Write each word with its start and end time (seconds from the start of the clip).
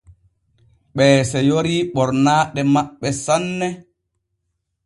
Ɓee 0.95 1.15
seyori 1.29 1.75
ɓornaaɗe 1.93 2.61
maɓɓe 2.73 3.07
sanne. 3.23 3.67